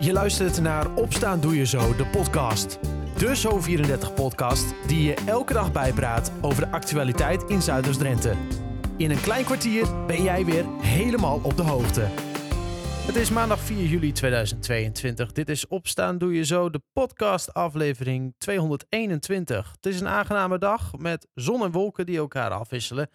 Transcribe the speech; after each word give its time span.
Je 0.00 0.12
luistert 0.12 0.60
naar 0.60 0.94
Opstaan 0.94 1.40
Doe 1.40 1.56
Je 1.56 1.66
Zo, 1.66 1.96
de 1.96 2.06
podcast. 2.06 2.78
De 3.16 3.36
Zo34-podcast 3.36 4.74
die 4.86 5.02
je 5.02 5.14
elke 5.26 5.52
dag 5.52 5.72
bijpraat 5.72 6.32
over 6.40 6.64
de 6.64 6.70
actualiteit 6.70 7.42
in 7.42 7.62
Zuiders-Drenthe. 7.62 8.34
In 8.96 9.10
een 9.10 9.20
klein 9.20 9.44
kwartier 9.44 10.06
ben 10.06 10.22
jij 10.22 10.44
weer 10.44 10.64
helemaal 10.80 11.40
op 11.42 11.56
de 11.56 11.62
hoogte. 11.62 12.00
Het 13.06 13.16
is 13.16 13.30
maandag 13.30 13.60
4 13.60 13.84
juli 13.84 14.12
2022. 14.12 15.32
Dit 15.32 15.48
is 15.48 15.66
Opstaan 15.66 16.18
Doe 16.18 16.34
Je 16.34 16.44
Zo, 16.44 16.70
de 16.70 16.80
podcast 16.92 17.54
aflevering 17.54 18.34
221. 18.38 19.72
Het 19.72 19.86
is 19.86 20.00
een 20.00 20.08
aangename 20.08 20.58
dag 20.58 20.92
met 20.98 21.26
zon 21.34 21.62
en 21.62 21.70
wolken 21.70 22.06
die 22.06 22.18
elkaar 22.18 22.50
afwisselen. 22.50 23.10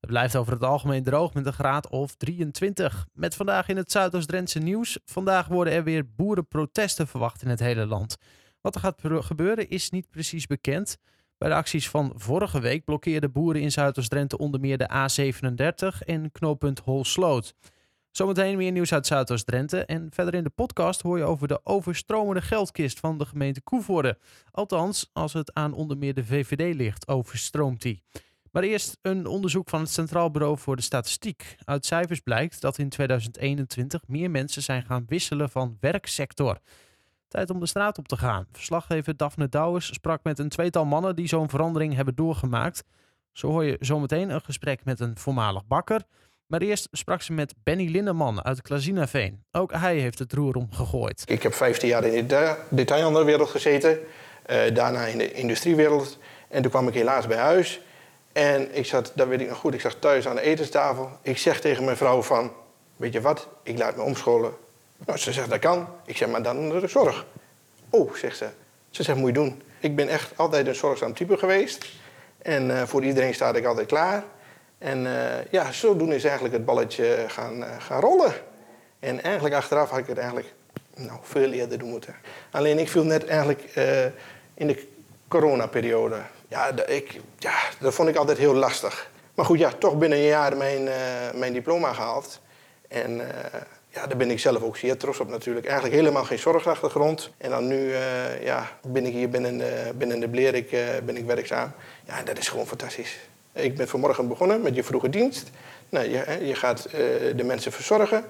Het 0.00 0.10
blijft 0.10 0.36
over 0.36 0.52
het 0.52 0.62
algemeen 0.62 1.02
droog 1.02 1.34
met 1.34 1.46
een 1.46 1.52
graad 1.52 1.88
of 1.88 2.14
23. 2.14 3.06
Met 3.12 3.34
vandaag 3.34 3.68
in 3.68 3.76
het 3.76 3.92
Zuidoost-Drentse 3.92 4.58
nieuws. 4.58 4.98
Vandaag 5.04 5.46
worden 5.46 5.72
er 5.72 5.84
weer 5.84 6.14
boerenprotesten 6.16 7.08
verwacht 7.08 7.42
in 7.42 7.48
het 7.48 7.60
hele 7.60 7.86
land. 7.86 8.16
Wat 8.60 8.74
er 8.74 8.80
gaat 8.80 9.00
gebeuren 9.02 9.68
is 9.68 9.90
niet 9.90 10.10
precies 10.10 10.46
bekend. 10.46 10.98
Bij 11.38 11.48
de 11.48 11.54
acties 11.54 11.88
van 11.88 12.12
vorige 12.14 12.60
week 12.60 12.84
blokkeerden 12.84 13.32
boeren 13.32 13.62
in 13.62 13.72
Zuidoost-Drenthe 13.72 14.38
onder 14.38 14.60
meer 14.60 14.78
de 14.78 14.90
A37 14.90 16.06
en 16.06 16.32
knooppunt 16.32 16.78
Holsloot. 16.78 17.54
Zometeen 18.10 18.56
meer 18.56 18.72
nieuws 18.72 18.92
uit 18.92 19.06
Zuidoost-Drenthe. 19.06 19.84
En 19.84 20.08
verder 20.10 20.34
in 20.34 20.44
de 20.44 20.50
podcast 20.50 21.02
hoor 21.02 21.18
je 21.18 21.24
over 21.24 21.48
de 21.48 21.60
overstromende 21.64 22.42
geldkist 22.42 23.00
van 23.00 23.18
de 23.18 23.26
gemeente 23.26 23.62
Koevoorde. 23.62 24.18
Althans, 24.50 25.10
als 25.12 25.32
het 25.32 25.54
aan 25.54 25.72
onder 25.72 25.98
meer 25.98 26.14
de 26.14 26.24
VVD 26.24 26.74
ligt, 26.74 27.08
overstroomt 27.08 27.82
die. 27.82 28.02
Maar 28.52 28.62
eerst 28.62 28.98
een 29.02 29.26
onderzoek 29.26 29.68
van 29.68 29.80
het 29.80 29.90
Centraal 29.90 30.30
Bureau 30.30 30.58
voor 30.58 30.76
de 30.76 30.82
Statistiek. 30.82 31.56
Uit 31.64 31.86
cijfers 31.86 32.20
blijkt 32.20 32.60
dat 32.60 32.78
in 32.78 32.88
2021 32.88 34.02
meer 34.06 34.30
mensen 34.30 34.62
zijn 34.62 34.82
gaan 34.82 35.04
wisselen 35.06 35.50
van 35.50 35.76
werksector. 35.80 36.58
Tijd 37.28 37.50
om 37.50 37.60
de 37.60 37.66
straat 37.66 37.98
op 37.98 38.08
te 38.08 38.16
gaan. 38.16 38.46
Verslaggever 38.52 39.16
Daphne 39.16 39.48
Douwers 39.48 39.86
sprak 39.94 40.22
met 40.22 40.38
een 40.38 40.48
tweetal 40.48 40.84
mannen 40.84 41.16
die 41.16 41.28
zo'n 41.28 41.48
verandering 41.48 41.94
hebben 41.94 42.14
doorgemaakt. 42.14 42.84
Zo 43.32 43.48
hoor 43.48 43.64
je 43.64 43.76
zometeen 43.80 44.30
een 44.30 44.40
gesprek 44.40 44.84
met 44.84 45.00
een 45.00 45.18
voormalig 45.18 45.66
bakker. 45.66 46.02
Maar 46.46 46.60
eerst 46.60 46.88
sprak 46.92 47.22
ze 47.22 47.32
met 47.32 47.54
Benny 47.62 47.90
Lindeman 47.90 48.44
uit 48.44 48.62
Klazinaveen. 48.62 49.44
Ook 49.52 49.72
hij 49.72 49.96
heeft 49.98 50.18
het 50.18 50.32
roer 50.32 50.54
omgegooid. 50.54 51.22
Ik 51.26 51.42
heb 51.42 51.54
15 51.54 51.88
jaar 51.88 52.04
in 52.04 52.26
de 52.26 52.56
detailhandelwereld 52.70 53.48
gezeten. 53.48 53.98
Uh, 54.50 54.74
daarna 54.74 55.04
in 55.04 55.18
de 55.18 55.32
industriewereld. 55.32 56.18
En 56.48 56.62
toen 56.62 56.70
kwam 56.70 56.88
ik 56.88 56.94
helaas 56.94 57.26
bij 57.26 57.36
huis. 57.36 57.80
En 58.38 58.76
ik 58.76 58.86
zat, 58.86 59.12
dat 59.14 59.28
weet 59.28 59.40
ik 59.40 59.48
nog 59.48 59.58
goed, 59.58 59.74
ik 59.74 59.80
zat 59.80 60.00
thuis 60.00 60.28
aan 60.28 60.34
de 60.34 60.40
etenstafel. 60.40 61.10
Ik 61.22 61.38
zeg 61.38 61.60
tegen 61.60 61.84
mijn 61.84 61.96
vrouw 61.96 62.22
van, 62.22 62.52
weet 62.96 63.12
je 63.12 63.20
wat, 63.20 63.48
ik 63.62 63.78
laat 63.78 63.96
me 63.96 64.02
omscholen. 64.02 64.52
Nou, 65.06 65.18
ze 65.18 65.32
zegt, 65.32 65.50
dat 65.50 65.58
kan. 65.58 65.88
Ik 66.04 66.16
zeg, 66.16 66.28
maar 66.28 66.42
dan 66.42 66.58
onder 66.58 66.80
de 66.80 66.88
zorg. 66.88 67.26
Oh, 67.90 68.14
zegt 68.14 68.36
ze. 68.36 68.48
Ze 68.90 69.02
zegt, 69.02 69.18
moet 69.18 69.28
je 69.28 69.34
doen. 69.34 69.62
Ik 69.80 69.96
ben 69.96 70.08
echt 70.08 70.32
altijd 70.36 70.66
een 70.66 70.74
zorgzaam 70.74 71.14
type 71.14 71.36
geweest. 71.36 71.86
En 72.38 72.68
uh, 72.68 72.82
voor 72.82 73.04
iedereen 73.04 73.34
sta 73.34 73.54
ik 73.54 73.64
altijd 73.64 73.86
klaar. 73.86 74.24
En 74.78 75.04
uh, 75.04 75.44
ja, 75.50 75.72
zodoende 75.72 76.14
is 76.14 76.24
eigenlijk 76.24 76.54
het 76.54 76.64
balletje 76.64 77.24
gaan, 77.28 77.58
uh, 77.58 77.66
gaan 77.78 78.00
rollen. 78.00 78.32
En 78.98 79.22
eigenlijk 79.22 79.54
achteraf 79.54 79.90
had 79.90 79.98
ik 79.98 80.06
het 80.06 80.18
eigenlijk 80.18 80.54
nou, 80.96 81.18
veel 81.22 81.52
eerder 81.52 81.78
doen 81.78 81.88
moeten. 81.88 82.14
Alleen 82.50 82.78
ik 82.78 82.88
viel 82.88 83.04
net 83.04 83.26
eigenlijk 83.26 83.62
in 84.54 84.66
de 84.66 84.86
coronaperiode. 85.28 86.20
Ja, 86.48 86.86
ik, 86.86 87.20
ja, 87.38 87.58
dat 87.80 87.94
vond 87.94 88.08
ik 88.08 88.16
altijd 88.16 88.38
heel 88.38 88.54
lastig. 88.54 89.10
Maar 89.34 89.46
goed, 89.46 89.58
ja, 89.58 89.72
toch 89.78 89.98
binnen 89.98 90.18
een 90.18 90.24
jaar 90.24 90.56
mijn, 90.56 90.82
uh, 90.82 90.92
mijn 91.34 91.52
diploma 91.52 91.92
gehaald. 91.92 92.40
En 92.88 93.16
uh, 93.16 93.26
ja, 93.88 94.06
daar 94.06 94.16
ben 94.16 94.30
ik 94.30 94.38
zelf 94.38 94.62
ook 94.62 94.76
zeer 94.76 94.96
trots 94.96 95.20
op 95.20 95.28
natuurlijk. 95.28 95.66
Eigenlijk 95.66 95.96
helemaal 95.96 96.24
geen 96.24 96.38
zorgachtergrond. 96.38 97.30
En 97.38 97.50
dan 97.50 97.66
nu 97.66 97.76
uh, 97.76 98.42
ja, 98.42 98.70
ben 98.82 99.06
ik 99.06 99.12
hier 99.12 99.28
binnen 99.28 99.62
binnen 99.98 100.20
de 100.20 100.28
Blerik 100.28 100.70
ben 101.04 101.16
ik 101.16 101.24
werkzaam. 101.24 101.72
Ja, 102.06 102.22
dat 102.22 102.38
is 102.38 102.48
gewoon 102.48 102.66
fantastisch. 102.66 103.18
Ik 103.52 103.76
ben 103.76 103.88
vanmorgen 103.88 104.28
begonnen 104.28 104.62
met 104.62 104.74
je 104.74 104.84
vroege 104.84 105.08
dienst. 105.08 105.50
Nou, 105.88 106.08
je, 106.08 106.46
je 106.46 106.54
gaat 106.54 106.88
de 107.36 107.44
mensen 107.44 107.72
verzorgen. 107.72 108.24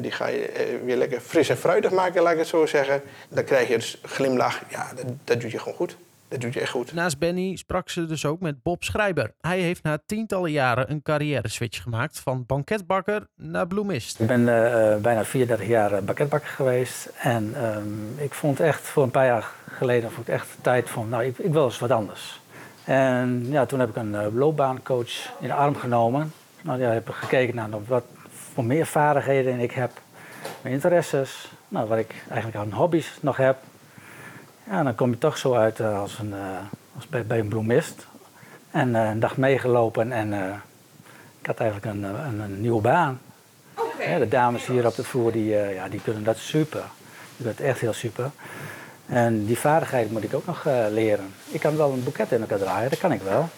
die 0.00 0.10
ga 0.10 0.26
je 0.26 0.80
weer 0.84 0.96
lekker 0.96 1.20
fris 1.20 1.48
en 1.48 1.56
fruitig 1.56 1.90
maken, 1.90 2.22
laat 2.22 2.32
ik 2.32 2.38
het 2.38 2.46
zo 2.46 2.66
zeggen. 2.66 3.02
Dan 3.28 3.44
krijg 3.44 3.68
je 3.68 3.74
dus 3.74 4.00
glimlach. 4.02 4.62
Ja, 4.68 4.92
dat, 4.96 5.04
dat 5.24 5.40
doet 5.40 5.50
je 5.50 5.58
gewoon 5.58 5.74
goed. 5.74 5.96
Dat 6.30 6.40
doet 6.40 6.54
je 6.54 6.60
echt 6.60 6.70
goed. 6.70 6.92
Naast 6.92 7.18
Benny 7.18 7.56
sprak 7.56 7.88
ze 7.88 8.06
dus 8.06 8.24
ook 8.24 8.40
met 8.40 8.62
Bob 8.62 8.84
Schrijber. 8.84 9.34
Hij 9.40 9.60
heeft 9.60 9.82
na 9.82 9.98
tientallen 10.06 10.50
jaren 10.50 10.90
een 10.90 11.02
carrière 11.02 11.48
switch 11.48 11.82
gemaakt 11.82 12.18
van 12.18 12.46
banketbakker 12.46 13.26
naar 13.36 13.66
bloemist. 13.66 14.20
Ik 14.20 14.26
ben 14.26 14.40
uh, 14.40 14.96
bijna 14.96 15.24
34 15.24 15.66
jaar 15.66 16.04
banketbakker 16.04 16.48
geweest. 16.48 17.10
En 17.18 17.64
um, 17.64 18.14
ik 18.16 18.34
vond 18.34 18.60
echt 18.60 18.80
voor 18.80 19.02
een 19.02 19.10
paar 19.10 19.26
jaar 19.26 19.50
geleden 19.70 20.10
vond 20.10 20.28
ik 20.28 20.34
echt 20.34 20.48
tijd 20.60 20.90
van, 20.90 21.08
nou, 21.08 21.24
ik, 21.24 21.38
ik 21.38 21.52
wil 21.52 21.64
eens 21.64 21.78
wat 21.78 21.90
anders. 21.90 22.40
En 22.84 23.46
ja, 23.48 23.66
toen 23.66 23.80
heb 23.80 23.88
ik 23.88 23.96
een 23.96 24.12
uh, 24.12 24.26
loopbaancoach 24.34 25.32
in 25.40 25.48
de 25.48 25.54
arm 25.54 25.76
genomen. 25.76 26.32
Nou, 26.62 26.80
ja, 26.80 26.90
heb 26.90 27.08
ik 27.08 27.14
gekeken 27.14 27.54
naar 27.54 27.68
wat 27.86 28.04
voor 28.52 28.64
meer 28.64 28.86
vaardigheden 28.86 29.60
ik 29.60 29.72
heb, 29.72 29.90
mijn 30.62 30.74
interesses, 30.74 31.50
nou, 31.68 31.88
wat 31.88 31.98
ik 31.98 32.14
eigenlijk 32.28 32.56
aan 32.56 32.72
hobby's 32.72 33.18
nog 33.20 33.36
heb. 33.36 33.56
Ja, 34.70 34.82
dan 34.82 34.94
kom 34.94 35.10
je 35.10 35.18
toch 35.18 35.38
zo 35.38 35.54
uit 35.54 35.78
uh, 35.78 36.00
als, 36.00 36.18
een, 36.18 36.30
uh, 36.30 36.58
als 36.96 37.06
bij, 37.06 37.26
bij, 37.26 37.38
een 37.38 37.48
bloemist. 37.48 38.06
En 38.70 38.88
uh, 38.88 39.08
een 39.08 39.20
dag 39.20 39.36
meegelopen 39.36 40.12
en 40.12 40.32
ik 41.40 41.46
had 41.46 41.58
eigenlijk 41.58 41.92
een, 41.94 42.02
een, 42.02 42.40
een 42.40 42.60
nieuwe 42.60 42.80
baan. 42.80 43.20
Okay. 43.74 44.10
Ja, 44.10 44.18
de 44.18 44.28
dames 44.28 44.66
hier 44.66 44.86
op 44.86 44.94
de 44.94 45.04
vloer 45.04 45.32
die, 45.32 45.48
ja, 45.48 45.88
die 45.88 46.00
kunnen 46.00 46.24
dat 46.24 46.36
super. 46.36 46.80
Die 46.80 47.36
kunnen 47.36 47.54
het 47.56 47.64
echt 47.64 47.80
heel 47.80 47.92
super. 47.92 48.30
En 49.06 49.44
die 49.44 49.58
vaardigheid 49.58 50.10
moet 50.10 50.24
ik 50.24 50.34
ook 50.34 50.46
nog 50.46 50.64
leren. 50.90 51.32
Ik 51.48 51.60
kan 51.60 51.76
wel 51.76 51.92
een 51.92 52.04
boeket 52.04 52.32
in 52.32 52.40
elkaar 52.40 52.58
draaien, 52.58 52.90
dat 52.90 52.98
kan 52.98 53.12
ik 53.12 53.22
wel 53.22 53.48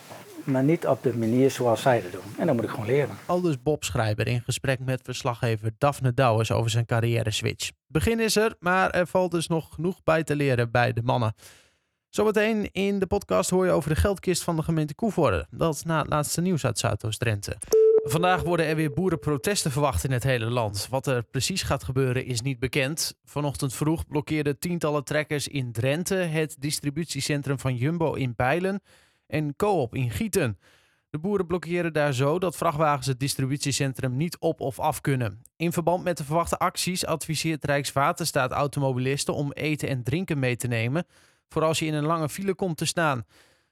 maar 0.45 0.65
niet 0.65 0.87
op 0.87 1.03
de 1.03 1.17
manier 1.17 1.51
zoals 1.51 1.83
zij 1.83 2.03
dat 2.03 2.13
doen. 2.13 2.35
En 2.39 2.47
dan 2.47 2.55
moet 2.55 2.65
ik 2.65 2.71
gewoon 2.71 2.87
leren. 2.87 3.17
Aldus 3.27 3.63
Bob 3.63 3.85
Schrijber 3.85 4.27
in 4.27 4.43
gesprek 4.45 4.79
met 4.79 5.01
verslaggever 5.03 5.71
Daphne 5.79 6.15
Douwers 6.15 6.53
over 6.53 6.71
zijn 6.71 6.87
carrière 6.87 7.31
switch. 7.31 7.71
Begin 7.93 8.21
is 8.21 8.37
er, 8.37 8.55
maar 8.59 8.91
er 8.91 9.07
valt 9.07 9.31
dus 9.31 9.47
nog 9.47 9.75
genoeg 9.75 10.03
bij 10.05 10.25
te 10.25 10.37
leren 10.37 10.71
bij 10.71 10.93
de 10.93 11.03
mannen. 11.03 11.35
Zometeen 12.09 12.73
in 12.73 12.99
de 12.99 13.07
podcast 13.07 13.51
hoor 13.51 13.65
je 13.65 13.71
over 13.71 13.91
de 13.91 14.01
geldkist 14.01 14.43
van 14.43 14.57
de 14.57 14.63
gemeente 14.63 14.95
Koevoorde. 14.95 15.47
Dat 15.51 15.75
is 15.75 15.83
na 15.83 15.99
het 15.99 16.09
laatste 16.09 16.41
nieuws 16.41 16.65
uit 16.65 16.79
Zuidoost-Drenthe. 16.79 17.57
Vandaag 18.05 18.43
worden 18.43 18.67
er 18.67 18.77
weer 18.77 18.93
boerenprotesten 18.93 19.71
verwacht 19.71 20.05
in 20.05 20.13
het 20.13 20.23
hele 20.23 20.51
land. 20.51 20.87
Wat 20.91 21.07
er 21.07 21.23
precies 21.23 21.63
gaat 21.63 21.85
gebeuren 21.85 22.25
is 22.25 22.41
niet 22.41 22.59
bekend. 22.59 23.15
Vanochtend 23.25 23.75
vroeg 23.75 24.07
blokkeerden 24.07 24.59
tientallen 24.59 25.05
trekkers 25.05 25.49
in 25.49 25.73
Drenthe 25.73 26.15
het 26.15 26.57
distributiecentrum 26.59 27.59
van 27.59 27.77
Jumbo 27.77 28.13
in 28.13 28.33
Bijlen 28.37 28.83
en 29.27 29.57
Coop 29.57 29.95
in 29.95 30.11
Gieten. 30.11 30.59
De 31.13 31.19
boeren 31.19 31.47
blokkeren 31.47 31.93
daar 31.93 32.13
zo 32.13 32.39
dat 32.39 32.57
vrachtwagens 32.57 33.07
het 33.07 33.21
distributiecentrum 33.21 34.17
niet 34.17 34.39
op 34.39 34.61
of 34.61 34.79
af 34.81 35.01
kunnen. 35.01 35.43
In 35.57 35.73
verband 35.73 36.05
met 36.05 36.17
de 36.17 36.25
verwachte 36.25 36.59
acties 36.59 37.07
adviseert 37.07 37.65
Rijkswaterstaat 37.65 38.51
automobilisten 38.51 39.35
om 39.35 39.53
eten 39.53 39.89
en 39.89 40.03
drinken 40.03 40.39
mee 40.39 40.57
te 40.57 40.67
nemen, 40.67 41.07
voor 41.49 41.63
als 41.63 41.79
je 41.79 41.87
in 41.87 41.95
een 41.95 42.05
lange 42.05 42.29
file 42.29 42.55
komt 42.55 42.77
te 42.77 42.85
staan. 42.85 43.25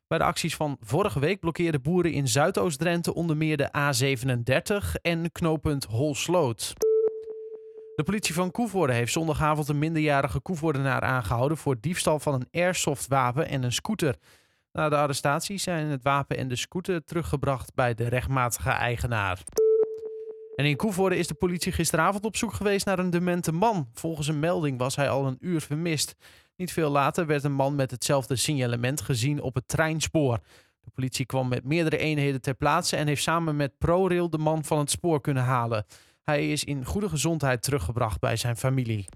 Bij 0.07 0.19
de 0.19 0.25
acties 0.25 0.57
van 0.57 0.77
vorige 0.81 1.21
week 1.21 1.41
blokkeerden 1.41 1.83
boeren 1.83 2.13
in 2.13 2.29
Zuidoost-Drenthe 2.29 3.15
onder 3.15 3.37
meer 3.37 3.57
de 3.57 3.69
A37 3.69 5.01
en 5.03 5.33
knooppunt 5.33 5.85
Holsloot. 5.85 6.73
De 7.95 8.03
politie 8.05 8.35
van 8.35 8.51
Koevoorde 8.51 8.93
heeft 8.93 9.13
zondagavond 9.13 9.69
een 9.69 9.79
minderjarige 9.79 10.41
Koevoordenaar 10.41 11.01
aangehouden 11.01 11.57
voor 11.57 11.81
diefstal 11.81 12.19
van 12.19 12.35
een 12.35 12.49
airsoftwapen 12.51 13.49
en 13.49 13.63
een 13.63 13.73
scooter. 13.73 14.17
Na 14.73 14.89
de 14.89 14.97
arrestatie 14.97 15.59
zijn 15.59 15.87
het 15.87 16.03
wapen 16.03 16.37
en 16.37 16.49
de 16.49 16.57
scooter 16.57 17.05
teruggebracht 17.05 17.75
bij 17.75 17.95
de 17.95 18.09
rechtmatige 18.09 18.71
eigenaar. 18.71 19.43
En 20.55 20.65
in 20.65 20.77
Koevoorde 20.77 21.17
is 21.17 21.27
de 21.27 21.35
politie 21.35 21.73
gisteravond 21.73 22.25
op 22.25 22.37
zoek 22.37 22.53
geweest 22.53 22.87
naar 22.87 22.99
een 22.99 23.11
demente 23.11 23.53
man. 23.53 23.89
Volgens 23.95 24.29
een 24.29 24.41
melding 24.41 24.79
was 24.79 24.97
hij 24.97 25.11
al 25.11 25.27
een 25.27 25.37
uur 25.41 25.61
vermist. 25.61 26.15
Niet 26.57 26.73
veel 26.73 26.91
later 26.91 27.27
werd 27.27 27.45
een 27.45 27.53
man 27.53 27.75
met 27.75 27.91
hetzelfde 27.91 28.37
signalement 28.37 29.01
gezien 29.01 29.41
op 29.41 29.55
het 29.55 29.69
treinspoor. 29.69 30.39
De 30.81 30.91
politie 30.91 31.27
kwam 31.27 31.49
met 31.49 31.65
meerdere 31.65 31.99
eenheden 31.99 32.41
ter 32.41 32.55
plaatse 32.55 32.97
en 32.97 33.07
heeft 33.07 33.23
samen 33.23 33.57
met 33.57 33.79
ProRail 33.79 34.31
de 34.31 34.39
man 34.39 34.65
van 34.65 34.79
het 34.79 34.91
spoor 34.91 35.21
kunnen 35.21 35.43
halen. 35.43 35.85
Hij 36.23 36.53
is 36.53 36.65
in 36.65 36.85
goede 36.85 37.09
gezondheid 37.09 37.63
teruggebracht 37.63 38.21
bij 38.21 38.37
zijn 38.37 38.57
familie. 38.57 39.07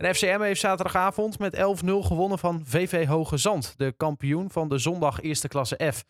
En 0.00 0.14
FCM 0.14 0.40
heeft 0.40 0.60
zaterdagavond 0.60 1.38
met 1.38 1.56
11-0 1.56 1.60
gewonnen 1.84 2.38
van 2.38 2.62
VV 2.64 3.06
Hoge 3.06 3.36
Zand, 3.36 3.74
de 3.76 3.94
kampioen 3.96 4.50
van 4.50 4.68
de 4.68 4.78
zondag 4.78 5.20
eerste 5.20 5.48
klasse 5.48 5.92
F. 5.92 6.04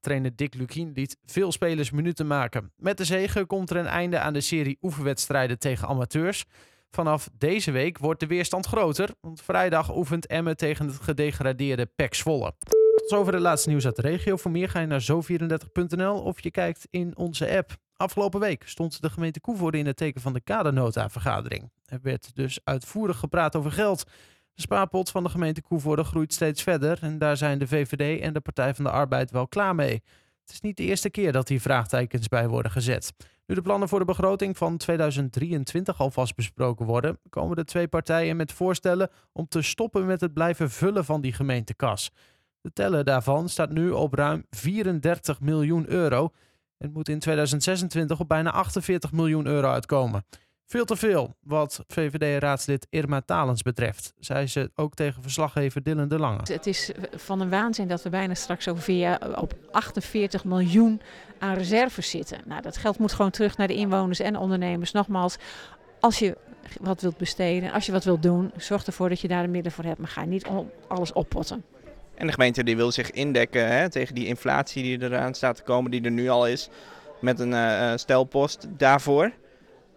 Trainer 0.00 0.36
Dick 0.36 0.54
Lukien 0.54 0.92
liet 0.94 1.16
veel 1.24 1.52
spelers 1.52 1.90
minuten 1.90 2.26
maken. 2.26 2.72
Met 2.76 2.96
de 2.96 3.04
zege 3.04 3.44
komt 3.44 3.70
er 3.70 3.76
een 3.76 3.86
einde 3.86 4.18
aan 4.18 4.32
de 4.32 4.40
serie 4.40 4.78
oefenwedstrijden 4.82 5.58
tegen 5.58 5.88
amateurs. 5.88 6.44
Vanaf 6.90 7.28
deze 7.38 7.70
week 7.70 7.98
wordt 7.98 8.20
de 8.20 8.26
weerstand 8.26 8.66
groter, 8.66 9.10
want 9.20 9.42
vrijdag 9.42 9.96
oefent 9.96 10.26
Emmen 10.26 10.56
tegen 10.56 10.86
het 10.86 11.00
gedegradeerde 11.00 11.86
PEC 11.86 12.14
Zwolle. 12.14 12.54
Tot 12.94 13.08
zover 13.08 13.32
het 13.32 13.42
laatste 13.42 13.68
nieuws 13.68 13.84
uit 13.84 13.96
de 13.96 14.02
regio. 14.02 14.36
Voor 14.36 14.50
meer 14.50 14.68
ga 14.68 14.80
je 14.80 14.86
naar 14.86 15.06
zo34.nl 15.12 16.20
of 16.20 16.42
je 16.42 16.50
kijkt 16.50 16.86
in 16.90 17.16
onze 17.16 17.56
app. 17.56 17.76
Afgelopen 18.02 18.40
week 18.40 18.62
stond 18.66 19.02
de 19.02 19.10
gemeente 19.10 19.40
Koevoorde 19.40 19.78
in 19.78 19.86
het 19.86 19.96
teken 19.96 20.20
van 20.20 20.32
de 20.32 20.40
kadernota-vergadering. 20.40 21.70
Er 21.84 21.98
werd 22.02 22.34
dus 22.34 22.58
uitvoerig 22.64 23.18
gepraat 23.18 23.56
over 23.56 23.72
geld. 23.72 24.04
De 24.54 24.62
spaarpot 24.62 25.10
van 25.10 25.22
de 25.22 25.28
gemeente 25.28 25.62
Koevoorde 25.62 26.04
groeit 26.04 26.32
steeds 26.32 26.62
verder 26.62 26.98
en 27.00 27.18
daar 27.18 27.36
zijn 27.36 27.58
de 27.58 27.66
VVD 27.66 28.20
en 28.20 28.32
de 28.32 28.40
Partij 28.40 28.74
van 28.74 28.84
de 28.84 28.90
Arbeid 28.90 29.30
wel 29.30 29.48
klaar 29.48 29.74
mee. 29.74 30.02
Het 30.40 30.52
is 30.52 30.60
niet 30.60 30.76
de 30.76 30.82
eerste 30.82 31.10
keer 31.10 31.32
dat 31.32 31.48
hier 31.48 31.60
vraagtekens 31.60 32.28
bij 32.28 32.48
worden 32.48 32.72
gezet. 32.72 33.12
Nu 33.46 33.54
de 33.54 33.62
plannen 33.62 33.88
voor 33.88 33.98
de 33.98 34.04
begroting 34.04 34.56
van 34.56 34.76
2023 34.76 36.00
alvast 36.00 36.34
besproken 36.34 36.86
worden, 36.86 37.18
komen 37.28 37.56
de 37.56 37.64
twee 37.64 37.88
partijen 37.88 38.36
met 38.36 38.52
voorstellen 38.52 39.10
om 39.32 39.48
te 39.48 39.62
stoppen 39.62 40.06
met 40.06 40.20
het 40.20 40.32
blijven 40.32 40.70
vullen 40.70 41.04
van 41.04 41.20
die 41.20 41.32
gemeentekas. 41.32 42.10
De 42.60 42.72
teller 42.72 43.04
daarvan 43.04 43.48
staat 43.48 43.70
nu 43.70 43.90
op 43.90 44.14
ruim 44.14 44.46
34 44.50 45.40
miljoen 45.40 45.90
euro. 45.90 46.32
Het 46.82 46.94
moet 46.94 47.08
in 47.08 47.18
2026 47.18 48.20
op 48.20 48.28
bijna 48.28 48.50
48 48.50 49.12
miljoen 49.12 49.46
euro 49.46 49.70
uitkomen. 49.70 50.24
Veel 50.66 50.84
te 50.84 50.96
veel 50.96 51.36
wat 51.40 51.84
VVD-raadslid 51.86 52.86
Irma 52.90 53.20
Talens 53.20 53.62
betreft, 53.62 54.12
zei 54.18 54.46
ze 54.46 54.70
ook 54.74 54.94
tegen 54.94 55.22
verslaggever 55.22 55.82
Dylan 55.82 56.08
de 56.08 56.18
Lange. 56.18 56.40
Het 56.42 56.66
is 56.66 56.90
van 57.16 57.40
een 57.40 57.50
waanzin 57.50 57.88
dat 57.88 58.02
we 58.02 58.10
bijna 58.10 58.34
straks 58.34 58.68
jaar 58.86 59.40
op 59.40 59.54
48 59.70 60.44
miljoen 60.44 61.00
aan 61.38 61.54
reserves 61.54 62.10
zitten. 62.10 62.38
Nou, 62.46 62.62
dat 62.62 62.76
geld 62.76 62.98
moet 62.98 63.12
gewoon 63.12 63.30
terug 63.30 63.56
naar 63.56 63.68
de 63.68 63.74
inwoners 63.74 64.20
en 64.20 64.36
ondernemers. 64.36 64.92
Nogmaals, 64.92 65.36
als 66.00 66.18
je 66.18 66.36
wat 66.80 67.00
wilt 67.00 67.16
besteden, 67.16 67.72
als 67.72 67.86
je 67.86 67.92
wat 67.92 68.04
wilt 68.04 68.22
doen, 68.22 68.52
zorg 68.56 68.86
ervoor 68.86 69.08
dat 69.08 69.20
je 69.20 69.28
daar 69.28 69.42
de 69.42 69.48
middelen 69.48 69.72
voor 69.72 69.84
hebt. 69.84 69.98
Maar 69.98 70.08
ga 70.08 70.24
niet 70.24 70.46
alles 70.88 71.12
oppotten. 71.12 71.64
En 72.22 72.28
de 72.28 72.34
gemeente 72.34 72.64
die 72.64 72.76
wil 72.76 72.92
zich 72.92 73.10
indekken 73.10 73.68
hè, 73.68 73.90
tegen 73.90 74.14
die 74.14 74.26
inflatie 74.26 74.82
die 74.82 75.02
eraan 75.02 75.34
staat 75.34 75.56
te 75.56 75.62
komen, 75.62 75.90
die 75.90 76.02
er 76.02 76.10
nu 76.10 76.28
al 76.28 76.46
is, 76.46 76.68
met 77.20 77.40
een 77.40 77.50
uh, 77.50 77.92
stelpost 77.96 78.66
daarvoor. 78.76 79.32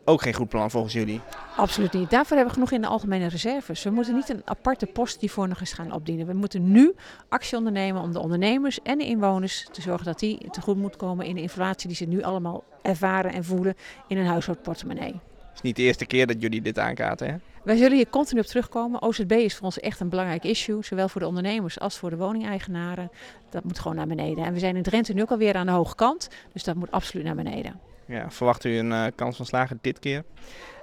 Ook 0.06 0.22
geen 0.22 0.34
goed 0.34 0.50
plan 0.50 0.72
volgens 0.72 0.94
jullie? 0.94 1.22
Absoluut 1.58 1.94
niet. 1.94 2.10
Daarvoor 2.10 2.38
hebben 2.38 2.54
we 2.54 2.54
genoeg 2.54 2.72
in 2.72 2.82
de 2.82 2.88
algemene 2.88 3.28
reserves. 3.28 3.84
We 3.84 3.90
moeten 3.90 4.16
niet 4.16 4.30
een 4.30 4.42
aparte 4.46 4.86
post 4.86 5.20
die 5.20 5.32
voor 5.32 5.48
nog 5.48 5.60
eens 5.60 5.74
gaan 5.74 5.92
opdienen. 5.92 6.28
We 6.28 6.34
moeten 6.34 6.72
nu 6.72 6.96
actie 7.30 7.58
ondernemen 7.58 8.02
om 8.02 8.12
de 8.12 8.20
ondernemers 8.20 8.82
en 8.82 8.98
de 8.98 9.06
inwoners 9.06 9.68
te 9.72 9.82
zorgen 9.82 10.06
dat 10.06 10.20
die 10.20 10.50
tegoed 10.50 10.78
moet 10.78 10.96
komen 10.96 11.26
in 11.26 11.36
de 11.36 11.42
inflatie 11.42 11.88
die 11.88 11.98
ze 11.98 12.06
nu 12.06 12.24
allemaal 12.24 12.64
ervaren 12.82 13.34
en 13.34 13.44
voelen 13.44 13.76
in 14.08 14.18
hun 14.18 14.26
huishoudportemonnee. 14.26 15.22
Het 15.56 15.64
is 15.64 15.70
niet 15.70 15.76
de 15.76 15.84
eerste 15.84 16.06
keer 16.06 16.28
dat 16.28 16.42
jullie 16.42 16.62
dit 16.62 16.80
aankaarten, 16.80 17.28
hè? 17.28 17.36
Wij 17.64 17.76
zullen 17.76 17.96
hier 17.96 18.10
continu 18.10 18.40
op 18.40 18.46
terugkomen. 18.46 19.02
OZB 19.02 19.32
is 19.32 19.56
voor 19.56 19.66
ons 19.66 19.80
echt 19.80 20.00
een 20.00 20.10
belangrijk 20.10 20.44
issue, 20.44 20.84
zowel 20.84 21.10
voor 21.10 21.22
de 21.22 21.28
ondernemers 21.28 21.80
als 21.80 21.98
voor 21.98 22.10
de 22.10 22.16
woningeigenaren. 22.16 23.12
Dat 23.50 23.64
moet 23.64 23.80
gewoon 23.80 23.98
naar 23.98 24.08
beneden. 24.08 24.46
En 24.46 24.54
we 24.54 24.60
zijn 24.60 24.76
in 24.76 24.84
Drenthe 24.84 25.14
nu 25.14 25.22
ook 25.22 25.32
alweer 25.32 25.56
aan 25.56 25.66
de 25.66 25.72
hoge 25.72 25.96
kant, 25.96 26.30
dus 26.54 26.64
dat 26.64 26.76
moet 26.76 26.92
absoluut 26.92 27.26
naar 27.26 27.36
beneden. 27.36 27.80
Ja, 28.08 28.32
verwacht 28.32 28.64
u 28.64 28.78
een 28.78 28.92
uh, 28.92 29.06
kans 29.16 29.36
van 29.36 29.46
slagen 29.46 29.80
dit 29.82 30.00
keer? 30.00 30.24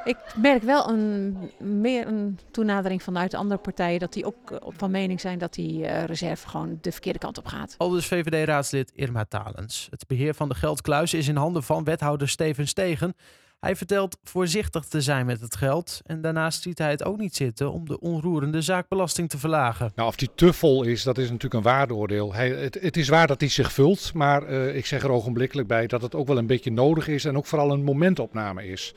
Ik 0.04 0.16
merk 0.36 0.62
wel 0.62 0.88
een, 0.88 1.36
meer 1.58 2.06
een 2.06 2.38
toenadering 2.50 3.02
vanuit 3.02 3.30
de 3.30 3.36
andere 3.36 3.60
partijen 3.60 4.00
dat 4.00 4.12
die 4.12 4.24
ook 4.24 4.58
van 4.66 4.90
mening 4.90 5.20
zijn 5.20 5.38
dat 5.38 5.54
die 5.54 5.82
uh, 5.82 6.04
reserve 6.04 6.48
gewoon 6.48 6.78
de 6.80 6.92
verkeerde 6.92 7.18
kant 7.18 7.38
op 7.38 7.46
gaat. 7.46 7.74
Al 7.78 7.88
dus 7.88 8.06
VVD-raadslid 8.06 8.92
Irma 8.94 9.24
Talens. 9.24 9.86
Het 9.90 10.06
beheer 10.06 10.34
van 10.34 10.48
de 10.48 10.54
geldkluis 10.54 11.14
is 11.14 11.28
in 11.28 11.36
handen 11.36 11.62
van 11.62 11.84
wethouder 11.84 12.28
Steven 12.28 12.68
Stegen. 12.68 13.14
Hij 13.62 13.76
vertelt 13.76 14.18
voorzichtig 14.24 14.84
te 14.84 15.00
zijn 15.00 15.26
met 15.26 15.40
het 15.40 15.56
geld 15.56 16.00
en 16.06 16.20
daarnaast 16.20 16.62
ziet 16.62 16.78
hij 16.78 16.90
het 16.90 17.04
ook 17.04 17.18
niet 17.18 17.36
zitten 17.36 17.72
om 17.72 17.88
de 17.88 18.00
onroerende 18.00 18.60
zaakbelasting 18.60 19.28
te 19.28 19.38
verlagen. 19.38 19.92
Nou, 19.94 20.08
of 20.08 20.16
die 20.16 20.30
te 20.34 20.52
vol 20.52 20.84
is, 20.84 21.02
dat 21.02 21.18
is 21.18 21.24
natuurlijk 21.24 21.54
een 21.54 21.72
waardeoordeel. 21.72 22.34
Hij, 22.34 22.50
het, 22.50 22.78
het, 22.80 22.96
is 22.96 23.08
waar 23.08 23.26
dat 23.26 23.40
hij 23.40 23.48
zich 23.48 23.72
vult, 23.72 24.14
maar 24.14 24.50
uh, 24.50 24.76
ik 24.76 24.86
zeg 24.86 25.02
er 25.02 25.10
ogenblikkelijk 25.10 25.68
bij 25.68 25.86
dat 25.86 26.02
het 26.02 26.14
ook 26.14 26.26
wel 26.26 26.38
een 26.38 26.46
beetje 26.46 26.72
nodig 26.72 27.08
is 27.08 27.24
en 27.24 27.36
ook 27.36 27.46
vooral 27.46 27.72
een 27.72 27.84
momentopname 27.84 28.66
is. 28.66 28.94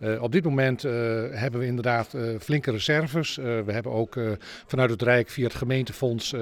Uh, 0.00 0.22
op 0.22 0.32
dit 0.32 0.44
moment 0.44 0.84
uh, 0.84 0.92
hebben 1.30 1.60
we 1.60 1.66
inderdaad 1.66 2.14
flinke 2.40 2.70
reserves. 2.70 3.36
we 3.36 3.72
hebben 3.72 3.92
ook 3.92 4.18
vanuit 4.66 4.90
het 4.90 5.02
Rijk 5.02 5.28
via 5.28 5.44
het 5.44 5.54
gemeentefonds 5.54 6.34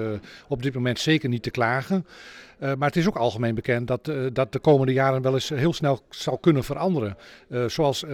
op 0.47 0.63
dit 0.63 0.73
moment 0.73 0.99
zeker 0.99 1.29
niet 1.29 1.43
te 1.43 1.51
klagen. 1.51 2.05
Uh, 2.59 2.73
maar 2.77 2.87
het 2.87 2.97
is 2.97 3.07
ook 3.07 3.15
algemeen 3.15 3.55
bekend 3.55 3.87
dat, 3.87 4.07
uh, 4.07 4.27
dat 4.33 4.51
de 4.51 4.59
komende 4.59 4.93
jaren 4.93 5.21
wel 5.21 5.33
eens 5.33 5.49
heel 5.49 5.73
snel 5.73 6.01
zal 6.09 6.37
kunnen 6.37 6.63
veranderen. 6.63 7.17
Uh, 7.49 7.65
zoals 7.67 8.05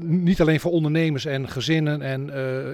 niet 0.00 0.40
alleen 0.40 0.60
voor 0.60 0.70
ondernemers 0.70 1.24
en 1.24 1.48
gezinnen 1.48 2.02
en 2.02 2.30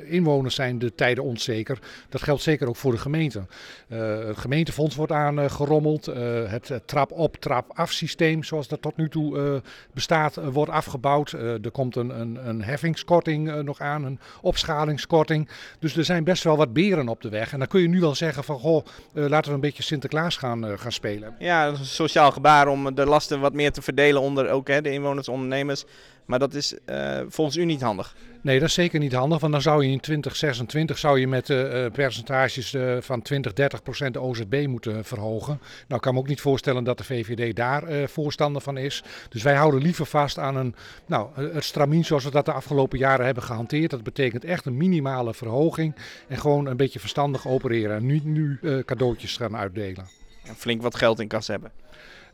inwoners 0.06 0.54
zijn 0.54 0.78
de 0.78 0.94
tijden 0.94 1.24
onzeker. 1.24 1.78
Dat 2.08 2.22
geldt 2.22 2.42
zeker 2.42 2.68
ook 2.68 2.76
voor 2.76 2.92
de 2.92 2.98
gemeente. 2.98 3.46
het 3.88 4.38
gemeentefonds 4.38 4.96
wordt 4.96 5.12
aangerommeld. 5.12 6.06
het 6.46 6.72
trap-op, 6.84 7.36
trap-af 7.36 7.92
systeem 7.92 8.42
zoals 8.42 8.68
dat 8.68 8.82
tot 8.82 8.96
nu 8.96 9.08
toe 9.08 9.62
bestaat, 9.92 10.34
wordt 10.52 10.70
afgebouwd. 10.70 11.32
er 11.32 11.70
komt 11.72 11.96
een, 11.96 12.20
een, 12.20 12.48
een 12.48 12.62
heffingskorting 12.62 13.62
nog 13.62 13.80
aan, 13.80 14.04
een 14.04 14.18
opschalingskorting. 14.40 15.48
Dus 15.78 15.96
er 15.96 16.04
zijn 16.04 16.24
best 16.24 16.44
wel 16.44 16.56
wat 16.56 16.72
beren 16.72 17.08
op 17.08 17.20
de 17.20 17.28
weg. 17.28 17.52
En 17.52 17.58
dan 17.58 17.68
kun 17.68 17.80
je 17.80 17.88
nu 17.88 18.00
wel 18.00 18.14
zeggen 18.14 18.44
van, 18.44 18.58
goh, 18.58 18.84
laten 19.12 19.48
we 19.48 19.54
een 19.54 19.60
beetje 19.60 19.82
Sinterklaas 19.82 20.36
gaan 20.36 20.78
gaan 20.82 20.92
spelen. 20.92 21.34
Ja, 21.38 21.68
een 21.68 21.84
sociaal 21.84 22.32
gebaar 22.32 22.68
om 22.68 22.94
de 22.94 23.06
lasten 23.06 23.40
wat 23.40 23.52
meer 23.52 23.72
te 23.72 23.82
verdelen 23.82 24.20
onder 24.20 24.50
ook 24.50 24.68
hè, 24.68 24.82
de 24.82 24.92
inwoners, 24.92 25.28
ondernemers. 25.28 25.84
Maar 26.24 26.38
dat 26.38 26.54
is 26.54 26.74
uh, 26.86 27.20
volgens 27.28 27.56
u 27.56 27.64
niet 27.64 27.82
handig? 27.82 28.16
Nee, 28.40 28.58
dat 28.58 28.68
is 28.68 28.74
zeker 28.74 28.98
niet 28.98 29.12
handig. 29.12 29.40
Want 29.40 29.52
dan 29.52 29.62
zou 29.62 29.84
je 29.84 29.90
in 29.90 30.00
2026 30.00 30.98
zou 30.98 31.20
je 31.20 31.28
met 31.28 31.48
uh, 31.48 31.86
percentages 31.92 32.72
uh, 32.72 32.96
van 33.00 33.22
20, 33.22 33.52
30 33.52 33.82
procent 33.82 34.14
de 34.14 34.20
OZB 34.20 34.64
moeten 34.68 35.04
verhogen. 35.04 35.58
Nou, 35.60 35.94
ik 35.94 36.00
kan 36.00 36.14
me 36.14 36.20
ook 36.20 36.28
niet 36.28 36.40
voorstellen 36.40 36.84
dat 36.84 36.98
de 36.98 37.04
VVD 37.04 37.56
daar 37.56 38.08
voorstander 38.08 38.62
van 38.62 38.76
is. 38.76 39.02
Dus 39.28 39.42
wij 39.42 39.54
houden 39.54 39.82
liever 39.82 40.06
vast 40.06 40.38
aan 40.38 40.56
een, 40.56 40.74
nou, 41.06 41.28
het 41.34 41.64
stramien 41.64 42.04
zoals 42.04 42.24
we 42.24 42.30
dat 42.30 42.44
de 42.44 42.52
afgelopen 42.52 42.98
jaren 42.98 43.24
hebben 43.24 43.42
gehanteerd. 43.42 43.90
Dat 43.90 44.02
betekent 44.02 44.44
echt 44.44 44.66
een 44.66 44.76
minimale 44.76 45.34
verhoging 45.34 45.94
en 46.28 46.38
gewoon 46.38 46.66
een 46.66 46.76
beetje 46.76 47.00
verstandig 47.00 47.46
opereren. 47.46 47.96
En 47.96 48.06
niet 48.06 48.24
nu 48.24 48.58
cadeautjes 48.84 49.36
gaan 49.36 49.56
uitdelen. 49.56 50.21
En 50.46 50.54
flink 50.54 50.82
wat 50.82 50.94
geld 50.94 51.20
in 51.20 51.28
kas 51.28 51.46
hebben. 51.46 51.72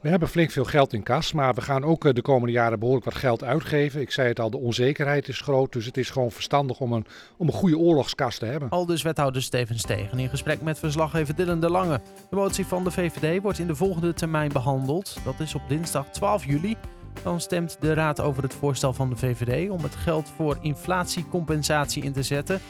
We 0.01 0.09
hebben 0.09 0.29
flink 0.29 0.51
veel 0.51 0.65
geld 0.65 0.93
in 0.93 1.03
kas, 1.03 1.33
maar 1.33 1.55
we 1.55 1.61
gaan 1.61 1.85
ook 1.85 2.15
de 2.15 2.23
komende 2.23 2.53
jaren 2.53 2.79
behoorlijk 2.79 3.05
wat 3.07 3.15
geld 3.15 3.45
uitgeven. 3.45 4.01
Ik 4.01 4.11
zei 4.11 4.29
het 4.29 4.41
al, 4.41 4.51
de 4.51 4.59
onzekerheid 4.59 5.29
is 5.29 5.41
groot, 5.41 5.73
dus 5.73 5.87
het 5.87 5.97
is 5.97 6.11
gewoon 6.11 6.31
verstandig 6.31 6.81
om 6.81 6.93
een, 6.93 7.07
om 7.37 7.47
een 7.47 7.53
goede 7.53 7.79
oorlogskas 7.79 8.39
te 8.39 8.47
hebben. 8.47 8.69
Al 8.69 8.87
dus 8.87 9.03
wethouder 9.03 9.43
Steven 9.43 9.79
Stegen 9.79 10.19
in 10.19 10.29
gesprek 10.29 10.61
met 10.63 10.79
verslaggever 10.79 11.35
Dylan 11.35 11.61
de 11.61 11.71
Lange. 11.71 12.01
De 12.31 12.37
motie 12.37 12.67
van 12.67 12.85
de 12.85 12.91
VVD 12.91 13.43
wordt 13.43 13.59
in 13.59 13.67
de 13.67 13.75
volgende 13.75 14.15
termijn 14.15 14.53
behandeld. 14.53 15.17
Dat 15.25 15.41
is 15.41 15.55
op 15.55 15.63
dinsdag 15.69 16.11
12 16.11 16.45
juli. 16.45 16.77
Dan 17.23 17.41
stemt 17.41 17.77
de 17.81 17.95
Raad 17.95 18.21
over 18.21 18.43
het 18.43 18.55
voorstel 18.55 18.93
van 18.93 19.09
de 19.09 19.17
VVD 19.17 19.71
om 19.71 19.83
het 19.83 19.95
geld 19.95 20.33
voor 20.37 20.59
inflatiecompensatie 20.61 22.03
in 22.03 22.13
te 22.13 22.23
zetten 22.23 22.61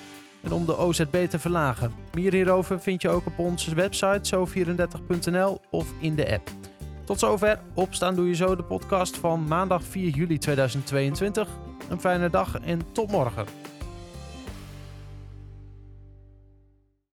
en 0.43 0.53
om 0.53 0.67
de 0.67 0.77
OZB 0.77 1.27
te 1.29 1.39
verlagen. 1.39 1.93
Meer 2.13 2.33
hierover 2.33 2.81
vind 2.81 3.03
je 3.03 3.09
ook 3.09 3.27
op 3.27 3.39
onze 3.39 3.75
website 3.75 4.37
zo34.nl 4.37 5.61
of 5.71 5.93
in 6.01 6.15
de 6.15 6.33
app. 6.33 6.51
Tot 7.05 7.19
zover. 7.19 7.61
Opstaan 7.75 8.15
doe 8.15 8.29
je 8.29 8.35
zo 8.35 8.57
de 8.57 8.63
podcast 8.63 9.17
van 9.17 9.45
maandag 9.45 9.83
4 9.83 10.11
juli 10.11 10.39
2022. 10.39 11.49
Een 11.89 12.01
fijne 12.01 12.31
dag 12.31 12.61
en 12.61 12.93
tot 12.93 13.11
morgen. 13.11 13.47